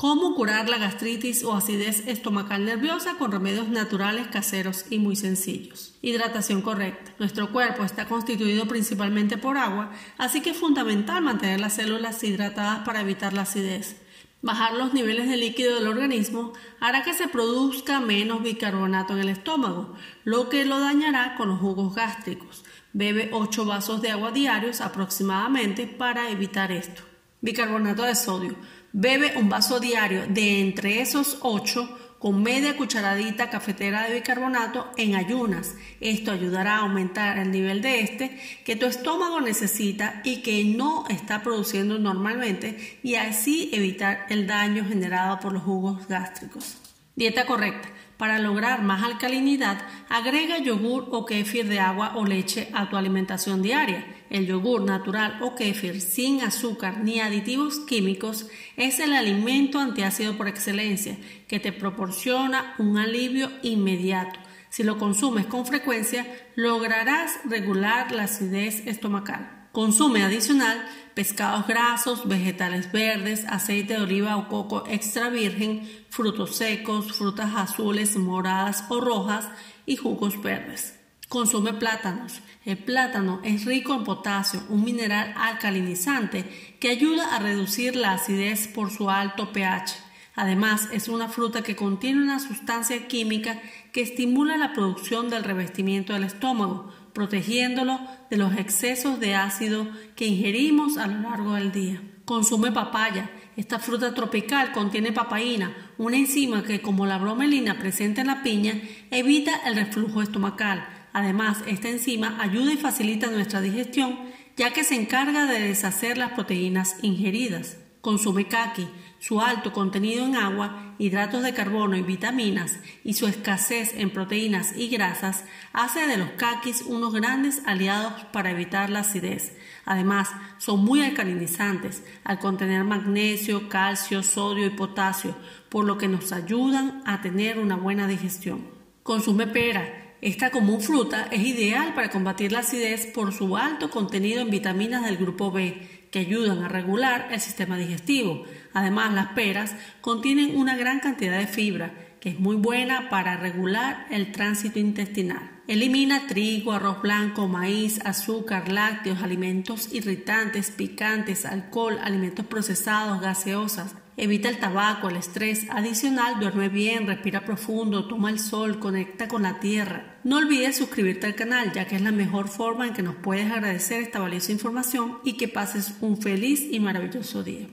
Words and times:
Cómo 0.00 0.36
curar 0.36 0.68
la 0.68 0.78
gastritis 0.78 1.42
o 1.42 1.56
acidez 1.56 2.06
estomacal 2.06 2.64
nerviosa 2.64 3.16
con 3.18 3.32
remedios 3.32 3.66
naturales 3.68 4.28
caseros 4.28 4.84
y 4.90 5.00
muy 5.00 5.16
sencillos. 5.16 5.92
Hidratación 6.02 6.62
correcta. 6.62 7.10
Nuestro 7.18 7.50
cuerpo 7.50 7.82
está 7.82 8.06
constituido 8.06 8.68
principalmente 8.68 9.38
por 9.38 9.58
agua, 9.58 9.90
así 10.16 10.40
que 10.40 10.50
es 10.50 10.56
fundamental 10.56 11.20
mantener 11.20 11.58
las 11.58 11.72
células 11.72 12.22
hidratadas 12.22 12.84
para 12.84 13.00
evitar 13.00 13.32
la 13.32 13.42
acidez. 13.42 13.96
Bajar 14.40 14.74
los 14.74 14.94
niveles 14.94 15.28
de 15.28 15.36
líquido 15.36 15.74
del 15.74 15.88
organismo 15.88 16.52
hará 16.78 17.02
que 17.02 17.12
se 17.12 17.26
produzca 17.26 17.98
menos 17.98 18.44
bicarbonato 18.44 19.14
en 19.14 19.18
el 19.18 19.30
estómago, 19.30 19.96
lo 20.22 20.48
que 20.48 20.64
lo 20.64 20.78
dañará 20.78 21.34
con 21.34 21.48
los 21.48 21.58
jugos 21.58 21.96
gástricos. 21.96 22.62
Bebe 22.92 23.30
8 23.32 23.64
vasos 23.64 24.00
de 24.00 24.12
agua 24.12 24.30
diarios 24.30 24.80
aproximadamente 24.80 25.88
para 25.88 26.30
evitar 26.30 26.70
esto. 26.70 27.02
Bicarbonato 27.40 28.02
de 28.02 28.14
sodio. 28.14 28.56
Bebe 28.92 29.34
un 29.36 29.48
vaso 29.48 29.78
diario 29.80 30.26
de 30.26 30.60
entre 30.60 31.00
esos 31.00 31.38
8 31.42 32.16
con 32.18 32.42
media 32.42 32.76
cucharadita 32.76 33.48
cafetera 33.48 34.08
de 34.08 34.14
bicarbonato 34.14 34.90
en 34.96 35.14
ayunas. 35.14 35.74
Esto 36.00 36.32
ayudará 36.32 36.76
a 36.76 36.80
aumentar 36.80 37.38
el 37.38 37.52
nivel 37.52 37.80
de 37.80 38.00
este 38.00 38.40
que 38.64 38.74
tu 38.74 38.86
estómago 38.86 39.40
necesita 39.40 40.20
y 40.24 40.42
que 40.42 40.64
no 40.64 41.04
está 41.08 41.42
produciendo 41.42 41.98
normalmente 41.98 42.98
y 43.04 43.14
así 43.14 43.70
evitar 43.72 44.26
el 44.30 44.46
daño 44.46 44.84
generado 44.84 45.38
por 45.38 45.52
los 45.52 45.62
jugos 45.62 46.08
gástricos. 46.08 46.87
Dieta 47.18 47.46
correcta. 47.46 47.88
Para 48.16 48.38
lograr 48.38 48.82
más 48.82 49.02
alcalinidad, 49.02 49.80
agrega 50.08 50.58
yogur 50.58 51.08
o 51.10 51.26
kéfir 51.26 51.66
de 51.66 51.80
agua 51.80 52.12
o 52.14 52.24
leche 52.24 52.68
a 52.72 52.88
tu 52.88 52.96
alimentación 52.96 53.60
diaria. 53.60 54.06
El 54.30 54.46
yogur 54.46 54.82
natural 54.82 55.36
o 55.42 55.56
kéfir 55.56 56.00
sin 56.00 56.42
azúcar 56.42 56.98
ni 56.98 57.18
aditivos 57.18 57.80
químicos 57.80 58.46
es 58.76 59.00
el 59.00 59.12
alimento 59.14 59.80
antiácido 59.80 60.36
por 60.36 60.46
excelencia 60.46 61.18
que 61.48 61.58
te 61.58 61.72
proporciona 61.72 62.76
un 62.78 62.98
alivio 62.98 63.50
inmediato. 63.62 64.38
Si 64.70 64.84
lo 64.84 64.96
consumes 64.96 65.46
con 65.46 65.66
frecuencia, 65.66 66.24
lograrás 66.54 67.32
regular 67.46 68.12
la 68.12 68.24
acidez 68.24 68.86
estomacal. 68.86 69.57
Consume 69.78 70.24
adicional 70.24 70.76
pescados 71.14 71.68
grasos, 71.68 72.26
vegetales 72.26 72.90
verdes, 72.90 73.44
aceite 73.46 73.94
de 73.94 74.02
oliva 74.02 74.36
o 74.36 74.48
coco 74.48 74.82
extra 74.88 75.30
virgen, 75.30 75.88
frutos 76.10 76.56
secos, 76.56 77.12
frutas 77.12 77.54
azules, 77.54 78.16
moradas 78.16 78.82
o 78.88 79.00
rojas 79.00 79.46
y 79.86 79.94
jugos 79.94 80.42
verdes. 80.42 80.98
Consume 81.28 81.74
plátanos. 81.74 82.40
El 82.64 82.78
plátano 82.78 83.40
es 83.44 83.66
rico 83.66 83.94
en 83.94 84.02
potasio, 84.02 84.64
un 84.68 84.82
mineral 84.82 85.32
alcalinizante 85.36 86.74
que 86.80 86.90
ayuda 86.90 87.36
a 87.36 87.38
reducir 87.38 87.94
la 87.94 88.14
acidez 88.14 88.66
por 88.66 88.90
su 88.90 89.08
alto 89.08 89.52
pH. 89.52 89.94
Además, 90.38 90.88
es 90.92 91.08
una 91.08 91.26
fruta 91.26 91.62
que 91.62 91.74
contiene 91.74 92.22
una 92.22 92.38
sustancia 92.38 93.08
química 93.08 93.60
que 93.92 94.02
estimula 94.02 94.56
la 94.56 94.72
producción 94.72 95.30
del 95.30 95.42
revestimiento 95.42 96.12
del 96.12 96.22
estómago, 96.22 96.92
protegiéndolo 97.12 97.98
de 98.30 98.36
los 98.36 98.56
excesos 98.56 99.18
de 99.18 99.34
ácido 99.34 99.88
que 100.14 100.26
ingerimos 100.26 100.96
a 100.96 101.08
lo 101.08 101.28
largo 101.28 101.54
del 101.54 101.72
día. 101.72 102.00
Consume 102.24 102.70
papaya. 102.70 103.28
Esta 103.56 103.80
fruta 103.80 104.14
tropical 104.14 104.70
contiene 104.70 105.10
papaína, 105.10 105.74
una 105.98 106.18
enzima 106.18 106.62
que, 106.62 106.80
como 106.80 107.04
la 107.04 107.18
bromelina 107.18 107.80
presente 107.80 108.20
en 108.20 108.28
la 108.28 108.44
piña, 108.44 108.80
evita 109.10 109.50
el 109.66 109.74
reflujo 109.74 110.22
estomacal. 110.22 110.86
Además, 111.12 111.64
esta 111.66 111.88
enzima 111.88 112.40
ayuda 112.40 112.72
y 112.72 112.76
facilita 112.76 113.26
nuestra 113.26 113.60
digestión, 113.60 114.16
ya 114.56 114.72
que 114.72 114.84
se 114.84 114.94
encarga 114.94 115.46
de 115.46 115.58
deshacer 115.58 116.16
las 116.16 116.30
proteínas 116.30 116.94
ingeridas. 117.02 117.78
Consume 118.00 118.46
kaki. 118.46 118.88
Su 119.20 119.40
alto 119.40 119.72
contenido 119.72 120.24
en 120.24 120.36
agua, 120.36 120.94
hidratos 120.98 121.42
de 121.42 121.52
carbono 121.52 121.96
y 121.96 122.02
vitaminas 122.02 122.78
y 123.02 123.14
su 123.14 123.26
escasez 123.26 123.92
en 123.96 124.10
proteínas 124.10 124.76
y 124.76 124.88
grasas 124.88 125.44
hace 125.72 126.06
de 126.06 126.16
los 126.16 126.30
kakis 126.30 126.82
unos 126.82 127.12
grandes 127.12 127.60
aliados 127.66 128.12
para 128.32 128.52
evitar 128.52 128.90
la 128.90 129.00
acidez. 129.00 129.56
Además, 129.84 130.30
son 130.58 130.84
muy 130.84 131.02
alcalinizantes 131.02 132.04
al 132.22 132.38
contener 132.38 132.84
magnesio, 132.84 133.68
calcio, 133.68 134.22
sodio 134.22 134.66
y 134.66 134.70
potasio, 134.70 135.34
por 135.68 135.84
lo 135.84 135.98
que 135.98 136.06
nos 136.06 136.30
ayudan 136.30 137.02
a 137.04 137.20
tener 137.20 137.58
una 137.58 137.74
buena 137.74 138.06
digestión. 138.06 138.68
Consume 139.02 139.48
pera. 139.48 140.04
Esta 140.20 140.50
común 140.50 140.80
fruta 140.80 141.28
es 141.30 141.42
ideal 141.42 141.94
para 141.94 142.10
combatir 142.10 142.50
la 142.50 142.60
acidez 142.60 143.06
por 143.06 143.32
su 143.32 143.56
alto 143.56 143.88
contenido 143.88 144.42
en 144.42 144.50
vitaminas 144.50 145.04
del 145.04 145.16
grupo 145.16 145.52
B, 145.52 145.97
que 146.10 146.20
ayudan 146.20 146.62
a 146.62 146.68
regular 146.68 147.28
el 147.30 147.40
sistema 147.40 147.76
digestivo. 147.76 148.44
Además, 148.72 149.12
las 149.14 149.28
peras 149.28 149.74
contienen 150.00 150.56
una 150.56 150.76
gran 150.76 151.00
cantidad 151.00 151.38
de 151.38 151.46
fibra, 151.46 151.92
que 152.20 152.30
es 152.30 152.40
muy 152.40 152.56
buena 152.56 153.08
para 153.10 153.36
regular 153.36 154.06
el 154.10 154.32
tránsito 154.32 154.78
intestinal. 154.78 155.58
Elimina 155.68 156.26
trigo, 156.26 156.72
arroz 156.72 157.02
blanco, 157.02 157.46
maíz, 157.46 158.00
azúcar, 158.06 158.72
lácteos, 158.72 159.22
alimentos 159.22 159.92
irritantes, 159.92 160.70
picantes, 160.70 161.44
alcohol, 161.44 161.98
alimentos 162.02 162.46
procesados, 162.46 163.20
gaseosas. 163.20 163.94
Evita 164.16 164.48
el 164.48 164.58
tabaco, 164.58 165.10
el 165.10 165.16
estrés. 165.16 165.66
Adicional, 165.70 166.40
duerme 166.40 166.70
bien, 166.70 167.06
respira 167.06 167.44
profundo, 167.44 168.08
toma 168.08 168.30
el 168.30 168.40
sol, 168.40 168.80
conecta 168.80 169.28
con 169.28 169.42
la 169.42 169.60
tierra. 169.60 170.16
No 170.24 170.38
olvides 170.38 170.78
suscribirte 170.78 171.26
al 171.26 171.36
canal, 171.36 171.72
ya 171.72 171.86
que 171.86 171.96
es 171.96 172.02
la 172.02 172.12
mejor 172.12 172.48
forma 172.48 172.86
en 172.86 172.94
que 172.94 173.02
nos 173.02 173.14
puedes 173.14 173.48
agradecer 173.48 174.02
esta 174.02 174.18
valiosa 174.18 174.50
información 174.50 175.18
y 175.22 175.34
que 175.34 175.48
pases 175.48 175.94
un 176.00 176.20
feliz 176.20 176.66
y 176.68 176.80
maravilloso 176.80 177.44
día. 177.44 177.68